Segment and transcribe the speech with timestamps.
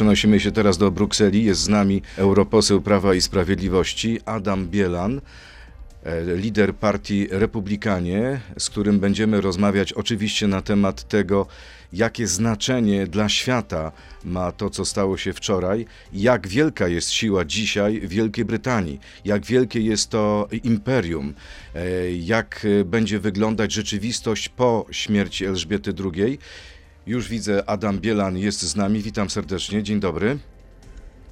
[0.00, 1.44] Przenosimy się teraz do Brukseli.
[1.44, 5.20] Jest z nami europoseł Prawa i Sprawiedliwości Adam Bielan,
[6.04, 11.46] e, lider partii Republikanie, z którym będziemy rozmawiać oczywiście na temat tego,
[11.92, 13.92] jakie znaczenie dla świata
[14.24, 19.80] ma to, co stało się wczoraj, jak wielka jest siła dzisiaj Wielkiej Brytanii, jak wielkie
[19.80, 21.34] jest to imperium,
[21.74, 26.38] e, jak będzie wyglądać rzeczywistość po śmierci Elżbiety II.
[27.10, 29.02] Już widzę, Adam Bielan jest z nami.
[29.02, 29.82] Witam serdecznie.
[29.82, 30.38] Dzień dobry.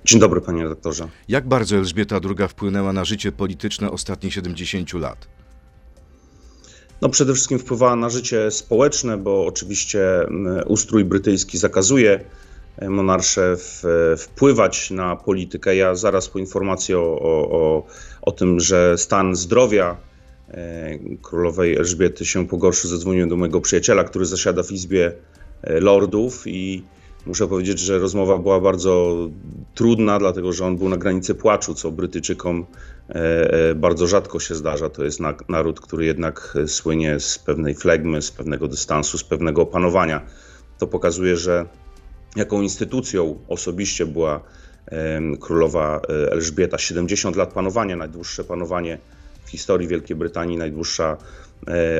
[0.04, 1.08] Dzień dobry, panie redaktorze.
[1.28, 5.28] Jak bardzo Elżbieta II wpłynęła na życie polityczne ostatnich 70 lat?
[7.02, 10.00] No przede wszystkim wpływała na życie społeczne, bo oczywiście
[10.66, 12.24] ustrój brytyjski zakazuje
[12.76, 13.82] e, monarsze w,
[14.18, 15.76] wpływać na politykę.
[15.76, 17.86] Ja zaraz po informacji o, o,
[18.22, 19.96] o tym, że stan zdrowia
[20.48, 26.42] e, królowej Elżbiety się pogorszył, zadzwoniłem do mojego przyjaciela, który zasiada w Izbie E, lordów
[26.46, 26.82] i
[27.26, 29.16] muszę powiedzieć, że rozmowa była bardzo
[29.74, 32.66] trudna, dlatego że on był na granicy płaczu, co Brytyjczykom
[33.08, 33.14] e,
[33.70, 34.88] e, bardzo rzadko się zdarza.
[34.88, 40.26] To jest naród, który jednak słynie z pewnej flegmy, z pewnego dystansu, z pewnego opanowania.
[40.78, 41.66] To pokazuje, że
[42.36, 44.40] jaką instytucją osobiście była
[45.40, 46.78] królowa Elżbieta.
[46.78, 48.98] 70 lat panowania, najdłuższe panowanie
[49.44, 51.47] w historii Wielkiej Brytanii, najdłuższa E,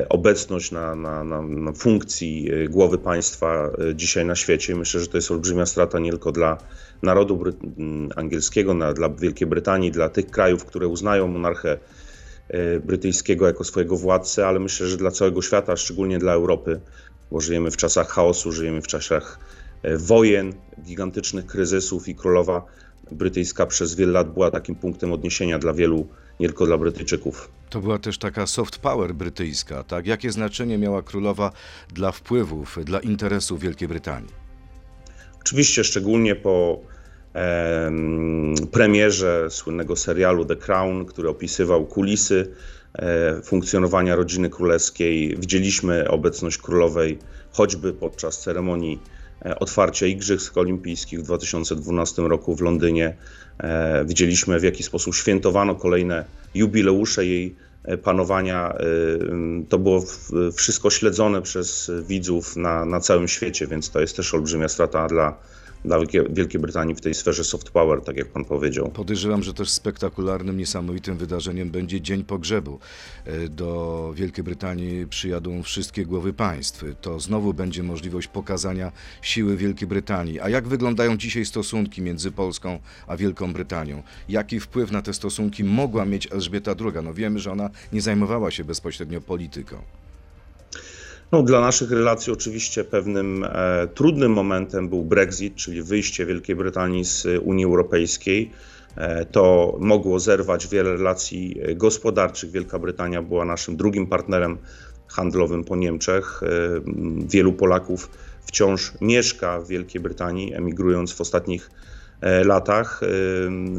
[0.09, 4.75] obecność na, na, na, na, funkcji e, głowy państwa e, dzisiaj na świecie.
[4.75, 6.57] Myślę, że to jest olbrzymia strata nie tylko dla
[7.01, 7.43] narodu
[8.15, 11.77] angielskiego, na, dla Wielkiej Brytanii, dla tych krajów, które uznają monarchę
[12.85, 16.79] brytyjskiego jako swojego władcę, ale myślę, że dla całego świata, szczególnie dla Europy,
[17.31, 19.39] bo żyjemy w czasach chaosu, żyjemy w czasach
[19.97, 20.53] wojen,
[20.85, 22.65] gigantycznych kryzysów i królowa
[23.11, 26.07] brytyjska przez wiele lat była takim punktem odniesienia dla wielu,
[26.39, 27.49] nie tylko dla Brytyjczyków.
[27.69, 30.07] To była też taka soft power brytyjska, tak?
[30.07, 31.51] Jakie znaczenie miała królowa
[31.93, 34.33] dla wpływów, dla interesów Wielkiej Brytanii?
[35.41, 36.79] Oczywiście, szczególnie po
[37.35, 37.91] e,
[38.71, 42.53] premierze słynnego serialu The Crown, który opisywał kulisy
[42.93, 47.19] e, funkcjonowania rodziny królewskiej, widzieliśmy obecność królowej
[47.51, 48.99] choćby podczas ceremonii
[49.59, 53.15] otwarcia Igrzysk Olimpijskich w 2012 roku w Londynie.
[53.57, 58.73] E, widzieliśmy, w jaki sposób świętowano kolejne jubileusze jej e, panowania.
[59.69, 60.03] To było
[60.55, 65.37] wszystko śledzone przez widzów na, na całym świecie, więc to jest też olbrzymia strata dla
[65.85, 68.89] dla Wielkiej Brytanii w tej sferze soft power, tak jak pan powiedział.
[68.89, 72.79] Podejrzewam, że też spektakularnym, niesamowitym wydarzeniem będzie Dzień Pogrzebu.
[73.25, 76.83] E, do Wielkiej Brytanii przyjadą wszystkie głowy państw.
[77.01, 78.91] To znowu będzie możliwość pokazania
[79.21, 80.39] siły Wielkiej Brytanii.
[80.39, 84.03] A jak wyglądają dzisiaj stosunki między Polską a Wielką Brytanią?
[84.29, 87.03] Jaki wpływ na te stosunki mogła mieć Elżbieta II?
[87.03, 89.77] No wiemy, że ona nie zajmowała się bezpośrednio polityką.
[91.31, 97.05] No, dla naszych relacji oczywiście pewnym e, trudnym momentem był Brexit, czyli wyjście Wielkiej Brytanii
[97.05, 98.51] z Unii Europejskiej.
[98.95, 102.51] E, to mogło zerwać wiele relacji gospodarczych.
[102.51, 104.57] Wielka Brytania była naszym drugim partnerem
[105.07, 106.41] handlowym po Niemczech.
[106.43, 106.47] E,
[107.27, 108.09] wielu Polaków
[108.45, 113.07] wciąż mieszka w Wielkiej Brytanii, emigrując w ostatnich E, latach, e,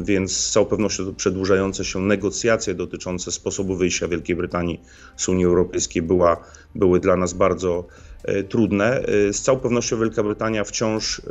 [0.03, 4.81] więc z całą pewnością to przedłużające się negocjacje dotyczące sposobu wyjścia Wielkiej Brytanii
[5.17, 6.43] z Unii Europejskiej była,
[6.75, 7.87] były dla nas bardzo
[8.23, 9.03] e, trudne.
[9.31, 11.21] Z całą pewnością Wielka Brytania wciąż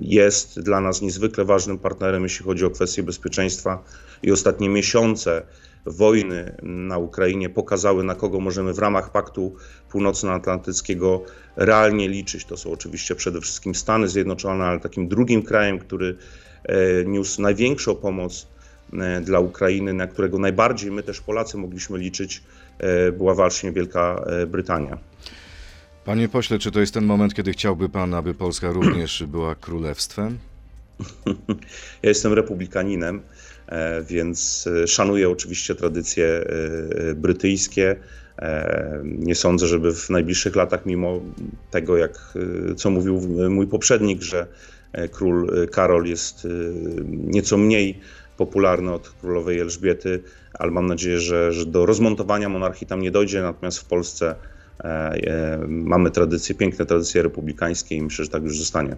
[0.00, 3.82] jest dla nas niezwykle ważnym partnerem, jeśli chodzi o kwestie bezpieczeństwa
[4.22, 5.42] i ostatnie miesiące
[5.86, 9.54] wojny na Ukrainie pokazały, na kogo możemy w ramach Paktu
[9.90, 11.22] Północnoatlantyckiego
[11.56, 12.44] realnie liczyć.
[12.44, 16.16] To są oczywiście przede wszystkim Stany Zjednoczone, ale takim drugim krajem, który
[16.64, 18.46] e, niósł największą pomoc
[18.92, 22.42] e, dla Ukrainy, na którego najbardziej my też Polacy mogliśmy liczyć,
[22.78, 24.98] e, była właśnie Wielka Brytania.
[26.04, 30.38] Panie pośle, czy to jest ten moment, kiedy chciałby pan, aby Polska również była królestwem?
[32.02, 33.20] Ja jestem republikaninem,
[34.08, 36.44] więc szanuję oczywiście tradycje
[37.16, 37.96] brytyjskie.
[39.04, 41.20] Nie sądzę, żeby w najbliższych latach, mimo
[41.70, 42.34] tego, jak,
[42.76, 44.46] co mówił mój poprzednik, że
[45.12, 46.46] król Karol jest
[47.08, 48.00] nieco mniej
[48.36, 50.22] popularny od królowej Elżbiety,
[50.52, 54.30] ale mam nadzieję, że, że do rozmontowania monarchii tam nie dojdzie, natomiast w Polsce E,
[54.30, 54.55] e,
[55.68, 58.96] mamy tradycje, piękne tradycje republikańskie i myślę, że tak już zostanie.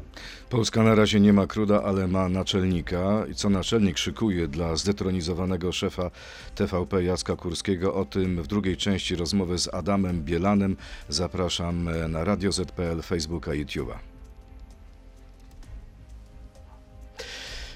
[0.51, 3.27] Polska na razie nie ma króla, ale ma naczelnika.
[3.31, 6.11] I co naczelnik szykuje dla zdetronizowanego szefa
[6.55, 7.95] TVP Jacka Kurskiego?
[7.95, 10.77] O tym w drugiej części rozmowy z Adamem Bielanem.
[11.09, 13.95] Zapraszam na Radio ZPL, Facebooka, YouTube'a.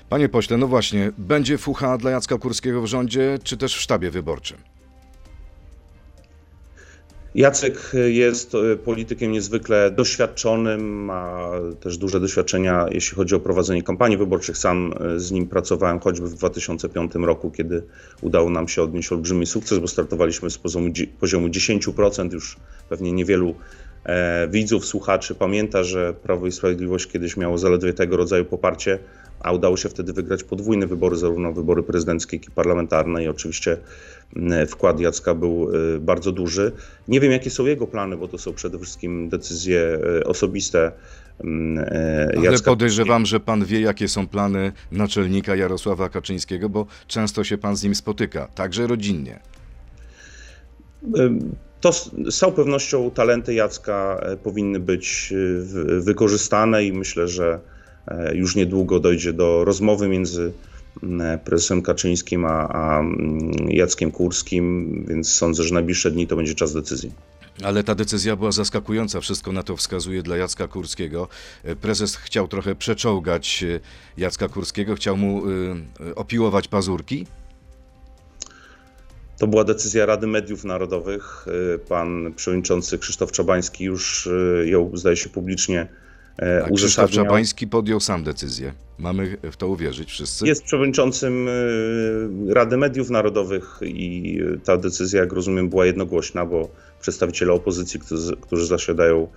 [0.08, 4.10] Panie pośle, no właśnie, będzie fucha dla Jacka Kurskiego w rządzie, czy też w sztabie
[4.10, 4.72] wyborczym?
[7.34, 11.50] Jacek jest e, politykiem niezwykle doświadczonym, ma
[11.81, 14.58] też duże doświadczenia, jeśli chodzi o prowadzenie kampanii wyborczych.
[14.58, 17.82] Sam e, z nim pracowałem choćby w 2005 roku, kiedy
[18.20, 20.88] udało nam się odnieść olbrzymi sukces, bo startowaliśmy z poziomu,
[21.20, 22.32] poziomu 10%.
[22.32, 22.56] Już
[22.88, 23.55] pewnie niewielu e,
[24.50, 28.99] widzów, słuchaczy pamięta, że Prawo i Sprawiedliwość kiedyś miało zaledwie tego rodzaju poparcie,
[29.40, 33.76] a udało się wtedy wygrać podwójne wybory, zarówno wybory prezydenckie, jak i parlamentarne i oczywiście
[34.69, 35.69] wkład Jacka był
[36.00, 36.72] bardzo duży.
[37.08, 40.93] Nie wiem, jakie są jego plany, bo to są przede wszystkim decyzje osobiste.
[42.34, 42.49] Jacka.
[42.49, 47.76] Ale podejrzewam, że pan wie, jakie są plany naczelnika Jarosława Kaczyńskiego, bo często się pan
[47.76, 49.40] z nim spotyka, także rodzinnie.
[51.82, 55.34] To z całą pewnością talenty Jacka powinny być
[56.00, 57.61] wykorzystane i myślę, że
[58.32, 60.52] już niedługo dojdzie do rozmowy między
[61.44, 63.02] prezesem Kaczyńskim a, a
[63.69, 67.12] Jackiem Kurskim, więc sądzę, że najbliższe dni to będzie czas decyzji.
[67.64, 71.28] Ale ta decyzja była zaskakująca, wszystko na to wskazuje dla Jacka Kurskiego.
[71.81, 73.64] Prezes chciał trochę przeczołgać
[74.17, 75.43] Jacka Kurskiego, chciał mu
[76.14, 77.26] opiłować pazurki.
[79.43, 81.47] To była decyzja Rady Mediów Narodowych.
[81.89, 84.29] Pan przewodniczący Krzysztof Czabański już
[84.65, 85.89] ją, zdaje się, publicznie
[86.43, 88.73] E, A Krzysztof Czabański podjął sam decyzję.
[88.99, 90.47] Mamy w to uwierzyć wszyscy?
[90.47, 91.49] Jest przewodniczącym
[92.49, 96.69] Rady Mediów Narodowych i ta decyzja, jak rozumiem, była jednogłośna, bo
[97.00, 99.29] przedstawiciele opozycji, którzy, którzy zasiadają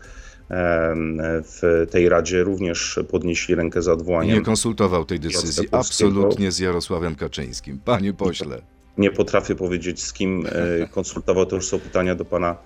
[1.43, 4.35] w tej Radzie również podnieśli rękę za odwołaniem.
[4.35, 7.79] Nie konsultował tej decyzji absolutnie z Jarosławem Kaczyńskim.
[7.85, 8.61] Panie pośle.
[8.97, 11.45] Nie potrafię powiedzieć, z kim e, konsultował.
[11.45, 12.57] To już są pytania do pana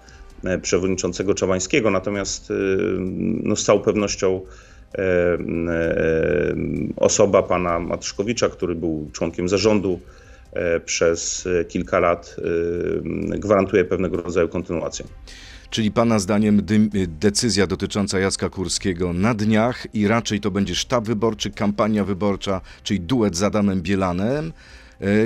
[0.44, 2.54] E, przewodniczącego Czabańskiego, natomiast e,
[3.44, 4.42] no, z całą pewnością
[6.96, 10.00] osoba pana Matszkowicza, który był członkiem zarządu
[10.86, 12.36] przez kilka lat,
[13.30, 15.06] gwarantuje pewnego rodzaju kontynuację.
[15.70, 16.62] Czyli Pana zdaniem
[17.08, 23.00] decyzja dotycząca Jacka Kurskiego na dniach i raczej to będzie sztab wyborczy, kampania wyborcza, czyli
[23.00, 24.54] duet z Adamem Bielanem,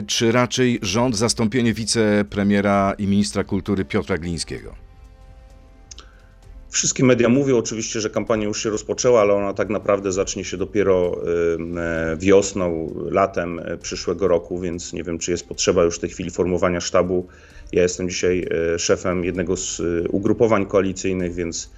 [0.08, 4.84] czy raczej rząd, zastąpienie wicepremiera i ministra kultury Piotra Glińskiego?
[6.74, 10.58] Wszystkie media mówią oczywiście, że kampania już się rozpoczęła, ale ona tak naprawdę zacznie się
[10.58, 16.00] dopiero e, wiosną, latem e, przyszłego roku, więc nie wiem, czy jest potrzeba już w
[16.00, 17.28] tej chwili formowania sztabu.
[17.72, 21.72] Ja jestem dzisiaj e, szefem jednego z ugrupowań koalicyjnych, więc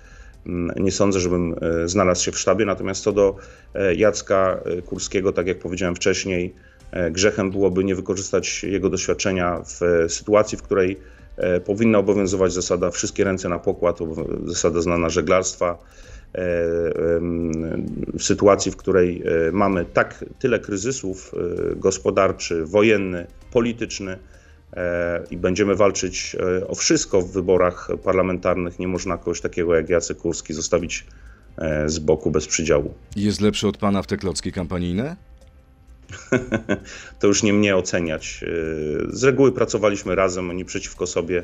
[0.75, 1.55] nie sądzę, żebym
[1.85, 2.65] znalazł się w sztabie.
[2.65, 3.35] Natomiast co do
[3.95, 6.53] Jacka Kurskiego, tak jak powiedziałem wcześniej,
[7.11, 10.97] grzechem byłoby nie wykorzystać jego doświadczenia w sytuacji, w której
[11.37, 13.99] E, powinna obowiązywać zasada wszystkie ręce na pokład,
[14.45, 15.71] zasada znana żeglarstwa.
[15.71, 15.77] E,
[18.13, 21.35] w sytuacji, w której e, mamy tak tyle kryzysów
[21.75, 24.17] gospodarczy, wojenny, polityczny
[25.31, 26.35] i będziemy walczyć
[26.67, 31.05] o wszystko w wyborach parlamentarnych, nie można kogoś takiego jak Jacek Kurski zostawić
[31.85, 32.93] z boku bez przydziału.
[33.15, 35.15] Jest lepszy od pana w te klocki kampanijne?
[37.19, 38.43] to już nie mnie oceniać.
[39.09, 41.43] Z reguły pracowaliśmy razem, oni przeciwko sobie.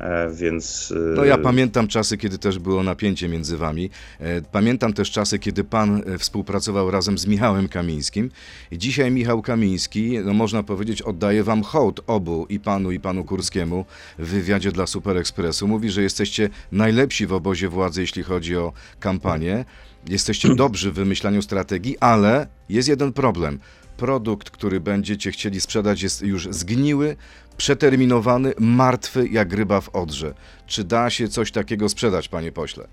[0.00, 0.94] E, więc.
[0.96, 3.90] E, no ja pamiętam czasy, kiedy też było napięcie między wami.
[4.20, 8.30] E, pamiętam też czasy, kiedy pan współpracował razem z Michałem Kamińskim.
[8.70, 13.24] I dzisiaj Michał Kamiński, no można powiedzieć, oddaje wam hołd obu, i panu, i panu
[13.24, 13.84] Kurskiemu
[14.18, 15.68] w wywiadzie dla Super Expressu.
[15.68, 19.64] Mówi, że jesteście najlepsi w obozie władzy, jeśli chodzi o kampanię.
[20.08, 23.58] Jesteście dobrzy w wymyślaniu strategii, ale jest jeden problem
[24.00, 27.16] produkt, który będziecie chcieli sprzedać, jest już zgniły,
[27.56, 30.34] przeterminowany, martwy jak ryba w odrze.
[30.66, 32.88] Czy da się coś takiego sprzedać, panie pośle?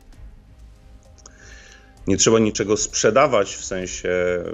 [2.07, 4.09] Nie trzeba niczego sprzedawać w sensie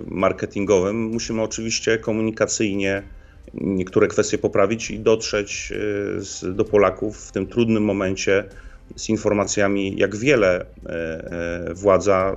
[0.07, 0.95] marketingowym.
[0.95, 3.03] Musimy oczywiście komunikacyjnie
[3.53, 5.73] niektóre kwestie poprawić i dotrzeć
[6.43, 8.43] y, do Polaków w tym trudnym momencie
[8.95, 10.89] z informacjami, jak wiele e,
[11.69, 12.35] e, władza,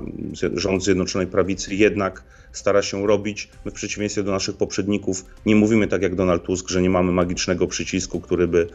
[0.54, 2.22] rząd Zjednoczonej Prawicy jednak
[2.52, 3.48] stara się robić.
[3.64, 7.12] My w przeciwieństwie do naszych poprzedników nie mówimy tak jak Donald Tusk, że nie mamy
[7.12, 8.68] magicznego przycisku, który by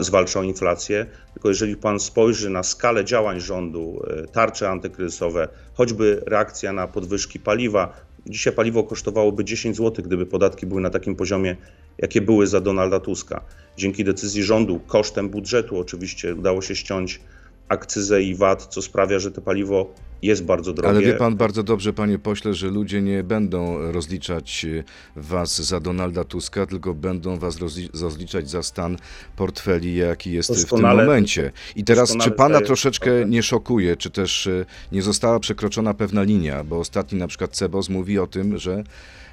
[0.00, 6.72] zwalczał inflację, tylko jeżeli pan spojrzy na skalę działań rządu, e, tarcze antykryzysowe, choćby reakcja
[6.72, 11.56] na podwyżki paliwa, Dzisiaj paliwo kosztowałoby 10 zł, gdyby podatki były na takim poziomie,
[11.98, 13.40] jakie były za Donalda Tuska.
[13.76, 17.20] Dzięki decyzji rządu, kosztem budżetu oczywiście, udało się ściąć
[17.68, 20.88] akcyzę i VAT, co sprawia, że to paliwo jest bardzo drogie.
[20.88, 24.84] Ale wie pan bardzo dobrze, panie pośle, że ludzie nie będą rozliczać e,
[25.16, 27.58] was za Donalda Tuska, tylko będą was
[28.00, 28.96] rozliczać za stan
[29.36, 31.52] portfeli, jaki jest doskonale, w tym momencie.
[31.76, 36.64] I teraz, czy pana troszeczkę nie szokuje, czy też e, nie została przekroczona pewna linia,
[36.64, 38.84] bo ostatni na przykład Cebos mówi o tym, że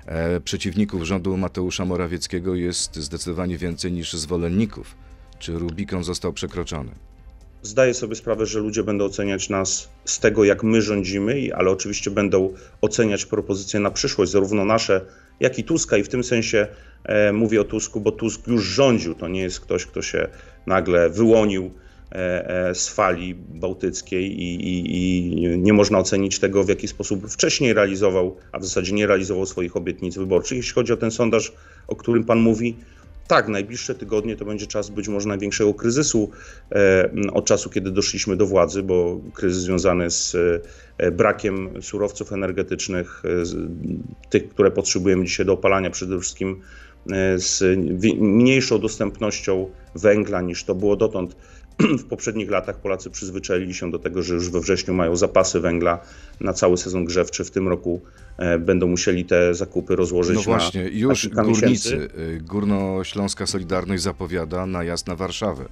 [0.06, 4.96] e, przeciwników rządu Mateusza Morawieckiego jest zdecydowanie więcej niż zwolenników.
[5.40, 6.92] Czy Rubikon został przekroczony?
[7.64, 12.12] Zdaję sobie sprawę, że ludzie będą oceniać nas z tego, jak my rządzimy, ale oczywiście
[12.12, 15.02] będą oceniać propozycje na przyszłość, zarówno nasze,
[15.40, 15.98] jak i Tuska.
[15.98, 16.68] I w tym sensie
[17.04, 19.16] e, mówię o Tusku, bo Tusk już rządził.
[19.16, 20.28] To nie jest ktoś, kto się
[20.68, 21.72] nagle wyłonił
[22.12, 27.28] e, e, z fali bałtyckiej i, i, i, nie można ocenić tego, w jaki sposób
[27.30, 30.58] wcześniej realizował, a w zasadzie nie realizował swoich obietnic wyborczych.
[30.58, 31.54] Jeśli chodzi o ten sondaż,
[31.88, 32.78] o którym Pan mówi,
[33.28, 36.30] tak, najbliższe tygodnie to będzie czas być może największego kryzysu
[36.72, 40.36] e, od czasu, kiedy doszliśmy do władzy, bo kryzys związany z
[40.98, 43.30] e, brakiem surowców energetycznych, e,
[44.30, 46.62] tych, które potrzebujemy dzisiaj do opalania, przede wszystkim
[47.36, 47.80] z
[48.20, 51.36] mniejszą dostępnością węgla niż to było dotąd.
[52.04, 56.00] W poprzednich latach Polacy przyzwyczaili się do tego, że już we wrześniu mają zapasy węgla
[56.40, 57.44] na cały sezon grzewczy.
[57.44, 58.02] W tym roku
[58.38, 60.36] e, będą musieli te zakupy rozłożyć.
[60.36, 62.10] No właśnie, na, już na górnicy, miesięcy.
[62.38, 65.66] E, Górnośląska Solidarność zapowiada najazd na Warszawę.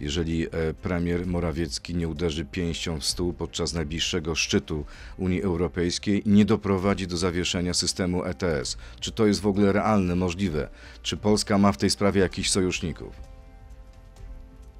[0.00, 0.50] Jeżeli e,
[0.82, 4.84] premier Morawiecki nie uderzy pięścią w stół podczas najbliższego szczytu
[5.18, 8.76] Unii Europejskiej, nie doprowadzi do zawieszenia systemu ETS.
[9.00, 10.68] Czy to jest w ogóle realne, możliwe?
[11.02, 13.35] Czy Polska ma w tej sprawie jakichś sojuszników?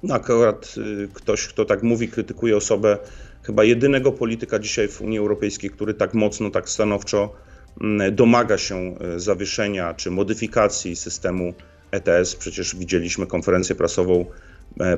[0.03, 2.97] No akurat y, ktoś, kto tak mówi, krytykuje osobę
[3.43, 7.33] chyba jedynego polityka dzisiaj w Unii Europejskiej, który tak mocno, tak stanowczo
[7.81, 11.53] mm, domaga się y, zawieszenia czy modyfikacji systemu
[11.91, 12.35] ETS.
[12.35, 14.25] Przecież widzieliśmy konferencję prasową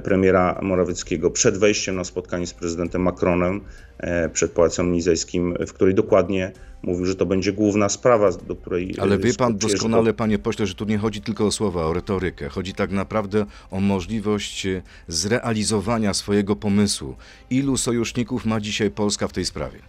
[0.03, 3.61] premiera Morawieckiego przed wejściem na spotkanie z prezydentem Macronem
[3.97, 6.51] e, przed Pałacem Nizejskim, w której dokładnie
[6.83, 8.95] mówił, że to będzie główna sprawa, do której...
[9.01, 12.49] Ale wie pan doskonale, panie pośle, że tu nie chodzi tylko o słowa, o retorykę.
[12.49, 17.15] Chodzi tak naprawdę o możliwość e, zrealizowania swojego pomysłu.
[17.49, 19.79] Ilu sojuszników ma dzisiaj Polska w tej sprawie?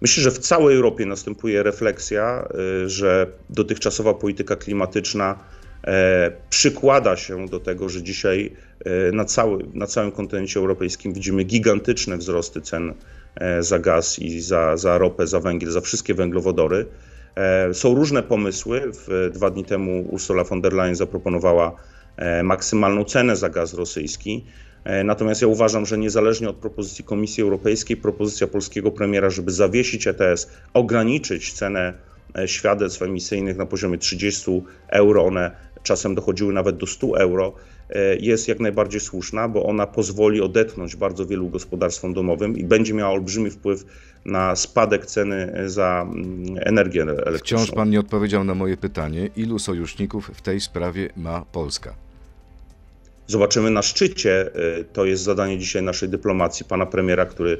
[0.00, 2.48] Myślę, że w całej Europie następuje refleksja,
[2.86, 5.38] że dotychczasowa polityka klimatyczna
[5.86, 6.30] E,
[6.70, 8.52] przykłada się do tego, że dzisiaj
[8.84, 12.94] e, na, cały, na całym kontynencie europejskim widzimy gigantyczne wzrosty cen
[13.34, 16.86] e, za gaz i za, za ropę, za węgiel, za wszystkie węglowodory.
[17.72, 18.90] Są różne pomysły.
[19.32, 21.76] Dwa dni temu Ursula von der Leyen zaproponowała
[22.42, 24.44] maksymalną cenę za gaz rosyjski.
[25.04, 30.50] Natomiast ja uważam, że niezależnie od propozycji Komisji Europejskiej, propozycja polskiego premiera, żeby zawiesić ETS,
[30.74, 31.94] ograniczyć cenę
[32.46, 35.50] świadectw emisyjnych na poziomie 30 euro, one
[35.82, 37.52] czasem dochodziły nawet do 100 euro,
[37.90, 42.94] e, jest jak najbardziej słuszna, bo ona pozwoli odetchnąć bardzo wielu gospodarstwom domowym i będzie
[42.94, 43.84] miała olbrzymi wpływ
[44.24, 47.58] na spadek ceny za mm, energię elektryczną.
[47.58, 52.05] Wciąż pan nie odpowiedział na moje pytanie, ilu sojuszników w tej sprawie ma Polska?
[53.26, 54.50] Zobaczymy na szczycie.
[54.54, 57.58] E, to jest zadanie dzisiaj naszej dyplomacji, pana premiera, który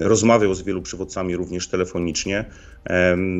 [0.00, 2.44] rozmawiał z wielu przywódcami również telefonicznie.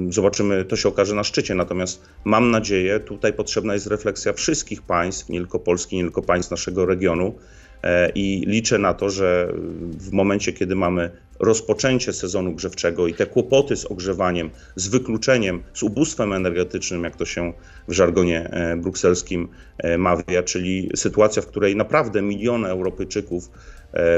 [0.09, 1.55] Zobaczymy, to się okaże na szczycie.
[1.55, 6.50] Natomiast mam nadzieję, tutaj potrzebna jest refleksja wszystkich państw, nie tylko Polski, nie tylko państw
[6.50, 7.35] naszego regionu.
[7.83, 9.53] E, I liczę na to, że
[9.99, 11.11] w momencie, kiedy mamy
[11.41, 17.25] rozpoczęcie sezonu grzewczego i te kłopoty z ogrzewaniem, z wykluczeniem, z ubóstwem energetycznym, jak to
[17.25, 17.53] się
[17.89, 23.51] w żargonie e, brukselskim e, mawia, czyli sytuacja, w której naprawdę miliony Europejczyków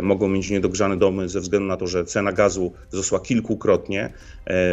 [0.02, 4.04] mogą mieć niedogrzane domy ze względu na to, że cena gazu wzrosła kilkukrotnie.
[4.04, 4.10] E,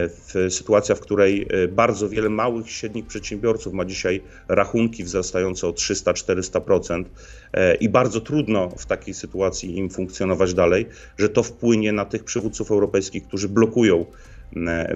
[0.09, 5.67] w sytuacja, w której e, bardzo wiele małych i średnich przedsiębiorców ma dzisiaj rachunki wzrastające
[5.67, 7.03] o 300-400%
[7.79, 10.85] i bardzo trudno w takiej sytuacji im funkcjonować dalej,
[11.17, 14.05] że to wpłynie na tych przywódców europejskich, którzy blokują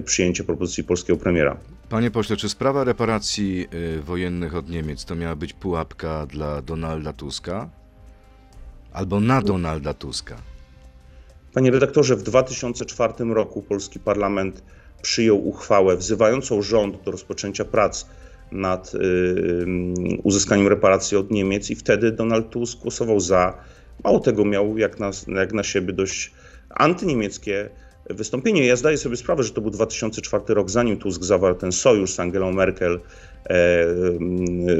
[0.04, 1.56] przyjęcie propozycji polskiego premiera.
[1.88, 3.68] Panie pośle, czy sprawa reparacji
[4.02, 7.70] wojennych od Niemiec to miała być pułapka dla Donalda Tuska?
[8.94, 10.36] Albo na Donalda Tuska?
[11.54, 14.62] Panie redaktorze, w 2004 roku polski parlament
[15.02, 18.06] przyjął uchwałę wzywającą rząd do rozpoczęcia prac
[18.52, 19.66] nad y, y,
[20.22, 23.58] uzyskaniem reparacji od Niemiec i wtedy Donald Tusk głosował za.
[24.04, 26.32] Mało tego, miał jak na, jak na siebie dość
[26.70, 27.70] antyniemieckie
[28.10, 28.66] wystąpienie.
[28.66, 32.20] Ja zdaję sobie sprawę, że to był 2004 rok, zanim Tusk zawarł ten sojusz z
[32.20, 33.00] Angelą Merkel,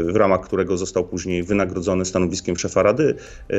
[0.04, 3.14] w ramach którego został później wynagrodzony stanowiskiem szefa Rady
[3.50, 3.56] e,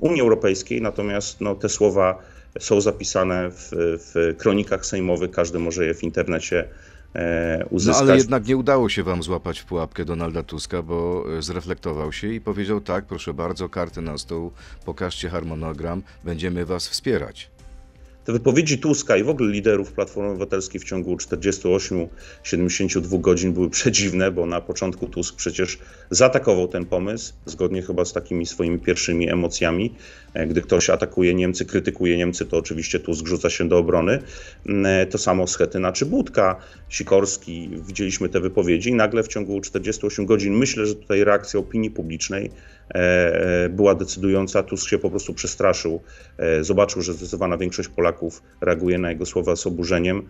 [0.00, 0.82] Unii Europejskiej.
[0.82, 2.22] Natomiast no, te słowa
[2.58, 6.68] są zapisane w, w kronikach sejmowych, każdy może je w internecie
[7.70, 8.02] uzyskać.
[8.02, 12.12] E, no ale jednak nie udało się wam złapać w pułapkę Donalda Tuska, bo zreflektował
[12.12, 14.52] się i powiedział tak, proszę bardzo, karty na stół,
[14.84, 17.50] pokażcie harmonogram, będziemy was wspierać.
[18.24, 24.30] Te wypowiedzi Tuska i w ogóle liderów Platformy Obywatelskiej w ciągu 48-72 godzin były przedziwne,
[24.30, 25.78] bo na początku Tusk przecież
[26.10, 29.94] zaatakował ten pomysł, zgodnie chyba z takimi swoimi pierwszymi emocjami.
[30.34, 34.22] E, gdy ktoś atakuje Niemcy, krytykuje Niemcy, to oczywiście Tusk rzuca się do obrony.
[34.84, 36.56] E, to samo Schetyna czy Budka,
[36.88, 42.50] Sikorski, widzieliśmy te wypowiedzi nagle w ciągu 48 godzin myślę, że tutaj reakcja opinii publicznej
[43.70, 44.62] była decydująca.
[44.62, 46.02] Tusk się po prostu przestraszył,
[46.60, 50.28] zobaczył, że zdecydowana większość Polaków reaguje na jego słowa z oburzeniem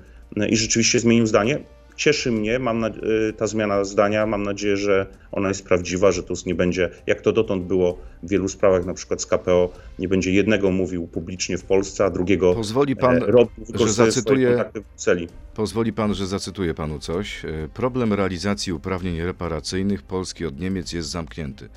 [0.49, 1.59] i rzeczywiście zmienił zdanie
[2.00, 2.90] cieszy mnie mam y,
[3.37, 4.26] ta zmiana zdania.
[4.26, 8.28] Mam nadzieję, że ona jest prawdziwa, że Tusk nie będzie, jak to dotąd było w
[8.28, 12.54] wielu sprawach, na przykład z KPO, nie będzie jednego mówił publicznie w Polsce, a drugiego
[12.54, 14.64] Pozwoli pan, e, robił, że zacytuję,
[14.97, 15.28] w celi.
[15.54, 17.45] Pozwoli pan, że zacytuję panu coś.
[17.45, 21.69] E, problem realizacji uprawnień reparacyjnych Polski od Niemiec jest zamknięty.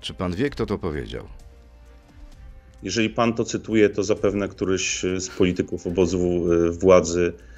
[0.00, 1.24] Czy pan wie, kto to powiedział?
[2.82, 7.49] Jeżeli pan to cytuje, to zapewne któryś z polityków obozu e, władzy E,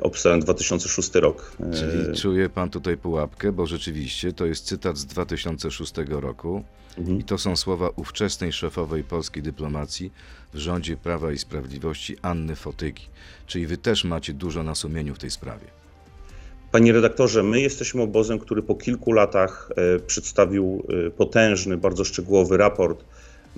[0.00, 1.56] obstałem 2006 rok.
[1.60, 6.64] E, Czyli czuje pan tutaj pułapkę, bo rzeczywiście to jest cytat z 2006 roku
[6.98, 7.18] mhm.
[7.18, 10.12] i to są słowa ówczesnej szefowej polskiej dyplomacji
[10.54, 13.02] w rządzie Prawa i Sprawiedliwości Anny Fotygi.
[13.46, 15.66] Czyli wy też macie dużo na sumieniu w tej sprawie.
[16.72, 23.04] Panie redaktorze, my jesteśmy obozem, który po kilku latach e, przedstawił potężny, bardzo szczegółowy raport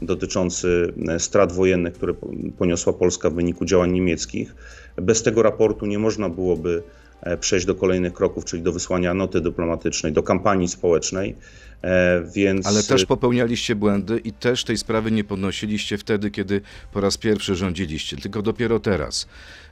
[0.02, 2.14] dotyczący e, strat wojennych, które
[2.58, 4.54] poniosła Polska w wyniku działań niemieckich.
[4.96, 6.82] Bez tego raportu nie można byłoby
[7.22, 11.36] e, przejść do kolejnych kroków, czyli do wysłania noty dyplomatycznej, do kampanii społecznej.
[11.82, 12.66] E, więc...
[12.66, 16.60] Ale też popełnialiście błędy i też tej sprawy nie podnosiliście wtedy, kiedy
[16.92, 19.26] po raz pierwszy rządziliście, tylko dopiero teraz.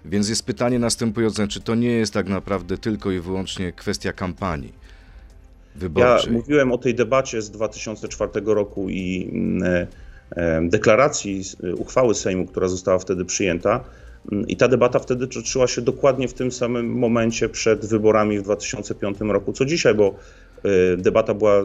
[0.04, 4.72] Więc jest pytanie następujące, czy to nie jest tak naprawdę tylko i wyłącznie kwestia kampanii?
[5.74, 6.32] Wyborczej.
[6.32, 9.86] Ja mówiłem o tej debacie z 2004 roku i mm,
[10.62, 11.42] deklaracji,
[11.76, 13.84] uchwały Sejmu, która została wtedy przyjęta.
[14.32, 18.42] Mm, I ta debata wtedy toczyła się dokładnie w tym samym momencie przed wyborami w
[18.42, 20.14] 2005 roku, co dzisiaj, bo
[20.64, 21.62] e, debata była,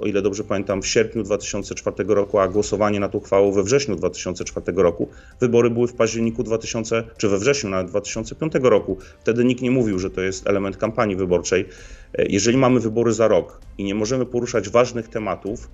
[0.00, 4.82] o ile dobrze pamiętam, w sierpniu 2004 roku, a głosowanie nad uchwałą we wrześniu 2004
[4.82, 5.08] roku.
[5.40, 8.98] Wybory były w październiku 2000, czy we wrześniu nawet 2005 roku.
[9.20, 11.68] Wtedy nikt nie mówił, że to jest element kampanii wyborczej.
[12.18, 15.68] E, jeżeli mamy wybory za rok i nie możemy poruszać ważnych tematów,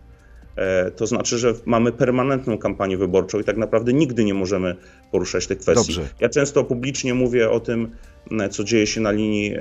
[0.96, 4.76] to znaczy, że mamy permanentną kampanię wyborczą i tak naprawdę nigdy nie możemy
[5.10, 5.94] poruszać tych kwestii.
[5.94, 6.08] Dobrze.
[6.20, 7.90] Ja często publicznie mówię o tym,
[8.50, 9.58] co dzieje się na linii e,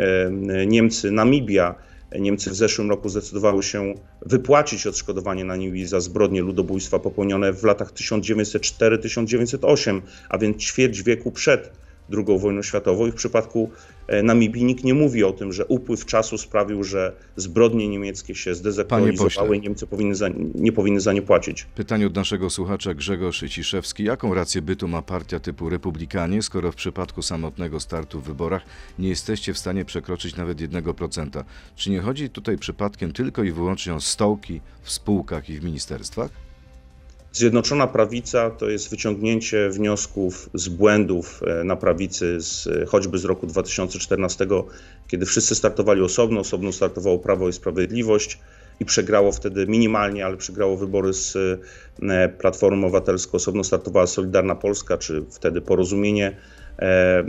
[0.65, 1.73] Niemcy-Namibia.
[2.19, 7.63] Niemcy w zeszłym roku zdecydowały się wypłacić odszkodowanie na Namibii za zbrodnie ludobójstwa popełnione w
[7.63, 13.69] latach 1904-1908, a więc ćwierć wieku przed II wojną światową i w przypadku
[14.07, 18.55] e, Namibii nikt nie mówi o tym, że upływ czasu sprawił, że zbrodnie niemieckie się
[18.55, 21.67] zdezaktualizowały i Niemcy powinny za, nie powinny za nie płacić.
[21.75, 24.03] Pytanie od naszego słuchacza Grzegorz Ciszewski.
[24.03, 28.61] Jaką rację bytu ma partia typu Republikanie, skoro w przypadku samotnego startu w wyborach
[28.99, 31.43] nie jesteście w stanie przekroczyć nawet 1%?
[31.75, 36.52] Czy nie chodzi tutaj przypadkiem tylko i wyłącznie o stołki w spółkach i w ministerstwach?
[37.33, 43.47] Zjednoczona Prawica to jest wyciągnięcie wniosków z błędów e, na prawicy, z, choćby z roku
[43.47, 44.47] 2014,
[45.07, 48.39] kiedy wszyscy startowali osobno, osobno startowało Prawo i Sprawiedliwość
[48.79, 51.35] i przegrało wtedy minimalnie, ale przegrało wybory z
[52.01, 56.37] e, Platformą Obywatelską, osobno startowała Solidarna Polska, czy wtedy Porozumienie,
[56.77, 57.23] e,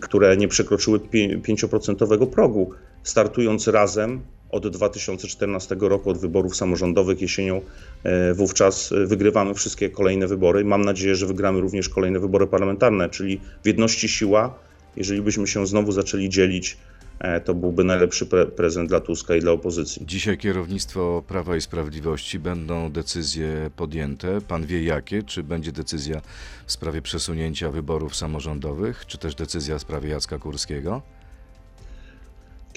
[0.00, 2.70] które nie przekroczyły 5% progu.
[3.02, 7.60] Startując razem, od 2014 roku, od wyborów samorządowych jesienią.
[8.04, 10.64] E, wówczas wygrywamy wszystkie kolejne wybory.
[10.64, 14.54] Mam nadzieję, że wygramy również kolejne wybory parlamentarne, czyli w jedności siła.
[14.96, 16.76] Jeżeli byśmy się znowu zaczęli dzielić,
[17.18, 20.06] e, to byłby najlepszy pre prezent dla Tuska i dla opozycji.
[20.06, 24.40] Dzisiaj kierownictwo Prawa i Sprawiedliwości będą decyzje podjęte.
[24.40, 25.22] Pan wie jakie?
[25.22, 26.20] Czy będzie decyzja
[26.66, 31.02] w sprawie przesunięcia wyborów samorządowych, czy też decyzja w sprawie Jacka Kurskiego?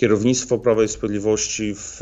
[0.04, 2.00] Kierownictwo Prawa i Sprawiedliwości w,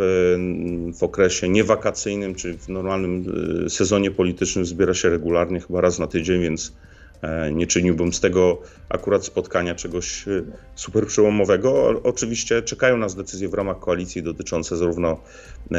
[0.99, 3.25] w okresie niewakacyjnym, czy w normalnym
[3.65, 6.73] e, sezonie politycznym zbiera się regularnie, chyba raz na tydzień, więc
[7.21, 10.43] e, nie czyniłbym z tego akurat spotkania czegoś e,
[10.75, 12.01] super przełomowego.
[12.03, 15.21] Oczywiście czekają nas decyzje w ramach koalicji dotyczące zarówno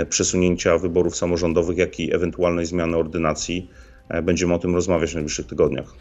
[0.09, 3.71] przesunięcia wyborów samorządowych, jak i ewentualnej zmiany ordynacji.
[4.23, 5.95] Będziemy o tym rozmawiać w najbliższych tygodniach.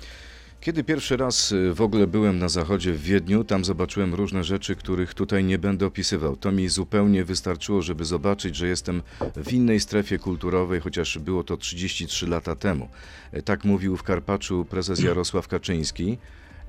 [0.62, 4.76] Kiedy pierwszy raz y, w ogóle byłem na zachodzie w Wiedniu, tam zobaczyłem różne rzeczy,
[4.76, 6.36] których tutaj nie będę opisywał.
[6.36, 9.02] To mi zupełnie wystarczyło, żeby zobaczyć, że jestem
[9.36, 12.89] w innej strefie kulturowej, chociaż było to 33 lata temu.
[13.32, 16.17] E, tak mówił w Karpaczu prezes Jarosław Kaczyński.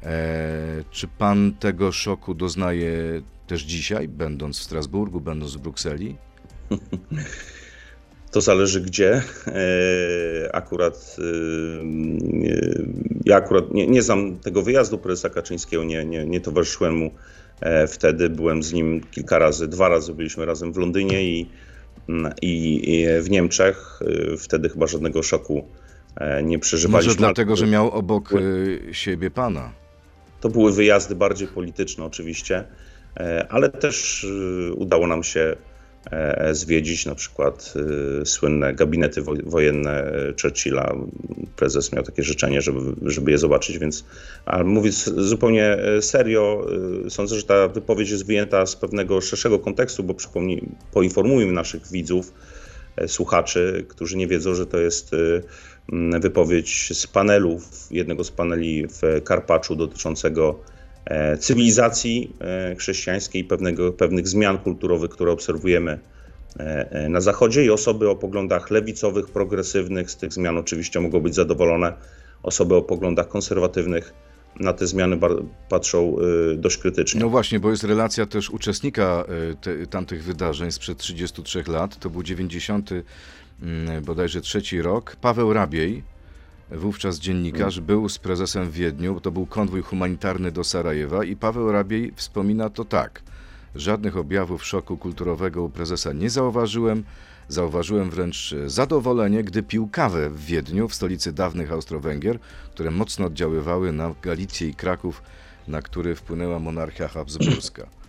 [0.03, 6.17] E, czy pan tego szoku doznaje też dzisiaj, będąc w Strasburgu, będąc w Brukseli?
[8.33, 9.23] To zależy gdzie.
[9.47, 11.23] E, akurat e,
[13.25, 17.11] ja akurat nie, nie znam tego wyjazdu prezesa Kaczyńskiego, nie, nie, nie towarzyszyłem mu
[17.61, 18.31] e, wtedy.
[18.31, 21.51] Byłem z nim kilka razy, dwa razy byliśmy razem w Londynie i,
[22.43, 24.01] i, i w Niemczech.
[24.39, 25.69] Wtedy chyba żadnego szoku
[26.43, 27.09] nie przeżywaliśmy.
[27.09, 28.31] Może dlatego, że miał obok
[28.93, 29.73] siebie pana.
[30.41, 32.65] To były wyjazdy bardziej polityczne oczywiście,
[33.49, 34.27] ale też
[34.77, 35.57] udało nam się
[36.53, 37.75] zwiedzić, na przykład
[38.23, 40.13] e, słynne gabinety wo- wojenne
[40.43, 40.95] Churchilla.
[41.57, 44.05] Prezes miał takie życzenie, żeby, żeby je zobaczyć, więc
[44.45, 46.67] ale mówiąc zupełnie e, serio,
[47.07, 51.87] e, sądzę, że ta wypowiedź jest wyjęta z pewnego szerszego kontekstu, bo przypomnij, poinformujmy naszych
[51.93, 52.33] widzów,
[52.97, 57.61] e, słuchaczy, którzy nie wiedzą, że to jest e, wypowiedź z panelu,
[57.91, 60.72] jednego z paneli w Karpaczu dotyczącego e,
[61.39, 65.99] cywilizacji e, chrześcijańskiej, pewnego, pewnych zmian kulturowych, które obserwujemy
[66.59, 71.21] e, e, na Zachodzie i osoby o poglądach lewicowych, progresywnych z tych zmian oczywiście mogą
[71.21, 71.93] być zadowolone.
[72.43, 74.15] Osoby o poglądach konserwatywnych
[74.61, 75.19] na te zmiany
[75.69, 76.17] patrzą
[76.53, 77.21] e, dość krytycznie.
[77.21, 81.99] No właśnie, bo jest relacja też uczestnika e, te, tamtych wydarzeń sprzed 33 lat.
[81.99, 82.91] To był 90
[83.63, 85.17] mm, bodajże trzeci rok.
[85.21, 86.03] Paweł Rabiej,
[86.75, 89.21] wówczas dziennikarz, był z prezesem w Wiedniu.
[89.21, 93.23] To był konwój humanitarny do Sarajewa i Paweł Rabiej wspomina to tak.
[93.75, 97.05] Żadnych objawów szoku kulturowego u prezesa nie zauważyłem.
[97.49, 102.39] Zauważyłem wręcz zadowolenie, gdy pił kawę w Wiedniu, w stolicy dawnych Austro-Węgier,
[102.75, 105.23] które mocno oddziaływały na Galicję i Kraków,
[105.69, 107.87] na który wpłynęła monarchia habsburska.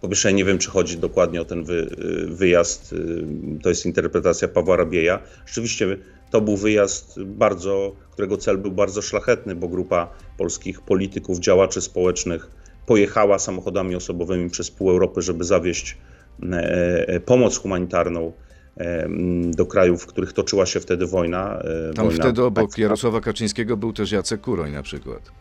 [0.00, 1.96] Po pierwsze, nie wiem, czy chodzi dokładnie o ten wy,
[2.30, 2.92] wyjazd.
[2.92, 3.26] y,
[3.62, 5.18] To jest interpretacja Pawła Rabieja.
[5.46, 5.96] Rzeczywiście
[6.30, 12.50] to był wyjazd bardzo, którego cel był bardzo szlachetny, bo grupa polskich polityków, działaczy społecznych
[12.86, 15.98] pojechała samochodami osobowymi przez pół Europy, żeby zawieźć
[16.42, 18.32] e, e, pomoc humanitarną
[18.76, 19.08] e,
[19.50, 21.62] do krajów, w których toczyła się wtedy wojna.
[21.94, 22.82] Tam wojna wtedy obok państwa.
[22.82, 25.32] Jarosława Kaczyńskiego był też Jacek Kuroń na przykład.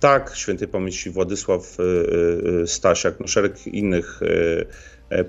[0.00, 1.76] Tak, świętej pamięci Władysław
[2.66, 4.20] Stasiak, no szereg innych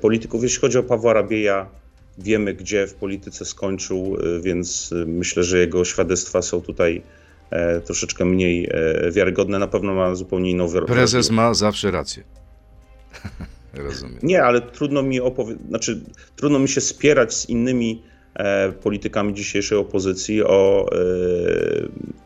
[0.02, 0.44] polityków.
[0.44, 1.70] Jeśli chodzi o Pawła Rabieja,
[2.18, 7.02] wiemy gdzie w polityce skończył, y, więc y, myślę, że jego świadectwa są tutaj
[7.50, 9.60] e, troszeczkę mniej e, wiarygodne.
[9.60, 12.24] Na pewno ma zupełnie inną Prezes ma zawsze rację.
[13.74, 14.20] Rozumiem.
[14.24, 16.02] Nie, ale trudno mi opowie- znaczy,
[16.36, 20.98] trudno mi się spierać z innymi e, politykami dzisiejszej opozycji o e,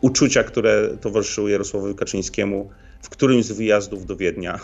[0.00, 2.70] uczucia, które towarzyszyły Jarosławowi Kaczyńskiemu
[3.06, 4.60] w którymś z wyjazdów do Wiednia.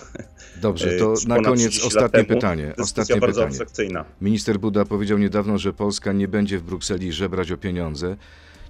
[0.62, 2.74] Dobrze, to e, na ponad koniec 30 lat ostatnie pytanie.
[2.78, 4.04] Ostatnie bardzo pytanie.
[4.20, 8.16] Minister Buda powiedział niedawno, że Polska nie będzie w Brukseli żebrać o pieniądze.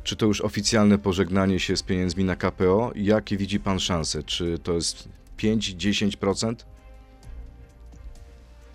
[0.05, 2.93] Czy to już oficjalne pożegnanie się z pieniędzmi na KPO?
[2.95, 4.23] Jakie widzi pan szanse?
[4.23, 5.09] Czy to jest
[5.39, 6.55] 5-10%?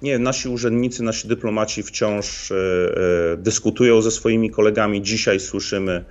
[0.02, 2.56] Nie, nasi urzędnicy, nasi dyplomaci wciąż e,
[3.34, 5.02] e, dyskutują ze swoimi kolegami.
[5.02, 6.06] Dzisiaj słyszymy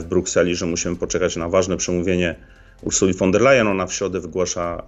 [0.00, 2.36] w Brukseli, że musimy poczekać na ważne przemówienie
[2.82, 3.66] Ursuli von der Leyen.
[3.66, 4.82] Ona w środę wygłasza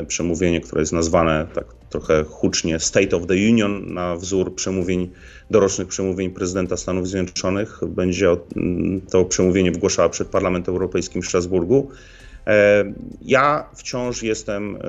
[0.00, 5.10] e, przemówienie, które jest nazwane tak trochę hucznie State of the Union na wzór przemówień,
[5.50, 7.80] dorocznych przemówień prezydenta Stanów Zjednoczonych.
[7.88, 11.90] Będzie o- m, to przemówienie wygłaszała przed Parlamentem Europejskim w Strasburgu.
[12.46, 12.84] E,
[13.22, 14.80] Ja wciąż jestem e,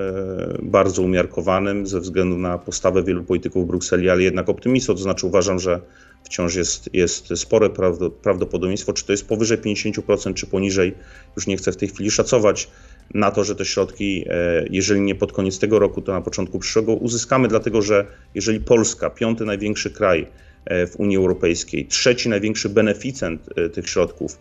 [0.61, 5.27] bardzo umiarkowanym ze względu na postawę wielu polityków w Brukseli, ale jednak optymistą, to znaczy
[5.27, 5.79] uważam, że
[6.25, 10.93] wciąż jest, jest spore prawdo- prawdopodobieństwo, czy to jest powyżej 50%, czy poniżej,
[11.35, 12.67] już nie chcę w tej chwili szacować,
[13.13, 16.59] na to, że te środki, e, jeżeli nie pod koniec tego roku, to na początku
[16.59, 20.27] przyszłego uzyskamy, dlatego że jeżeli Polska, piąty największy kraj
[20.65, 24.39] e, w Unii Europejskiej, trzeci największy beneficjent e, tych środków,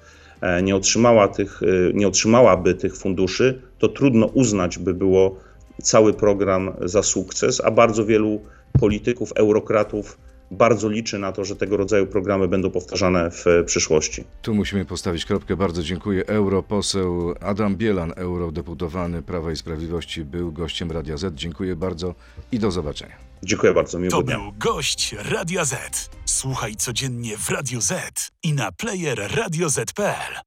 [0.62, 1.60] nie, otrzymała tych,
[1.94, 5.40] nie otrzymałaby tych funduszy, to trudno uznać by było
[5.82, 8.40] cały program za sukces, a bardzo wielu
[8.80, 10.18] polityków, eurokratów
[10.50, 14.24] bardzo liczy na to, że tego rodzaju programy będą powtarzane w e, przyszłości.
[14.42, 15.56] Tu musimy postawić kropkę.
[15.56, 16.26] Bardzo dziękuję.
[16.26, 21.34] Europoseł Adam Bielan, eurodeputowany Prawa i Sprawiedliwości, był gościem Radia Z.
[21.34, 22.14] Dziękuję bardzo
[22.52, 23.16] i do zobaczenia.
[23.42, 24.38] Dziękuję bardzo, miłego To dnia.
[24.38, 26.10] był gość Radia Z.
[26.24, 30.44] Słuchaj codziennie w Radio Z i na player radioz.pl.